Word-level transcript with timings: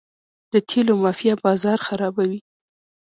د 0.53 0.53
تیلو 0.69 0.93
مافیا 1.03 1.33
بازار 1.45 1.79
خرابوي. 1.87 2.39